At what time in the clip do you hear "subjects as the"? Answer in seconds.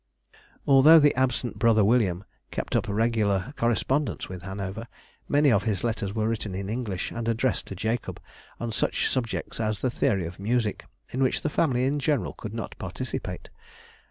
9.07-9.91